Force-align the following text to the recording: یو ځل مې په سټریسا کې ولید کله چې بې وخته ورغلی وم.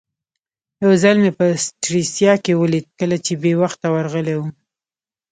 یو 0.83 0.91
ځل 1.03 1.15
مې 1.23 1.31
په 1.39 1.45
سټریسا 1.65 2.33
کې 2.43 2.53
ولید 2.61 2.85
کله 2.99 3.17
چې 3.25 3.33
بې 3.41 3.53
وخته 3.61 3.87
ورغلی 3.89 4.35
وم. 4.37 4.51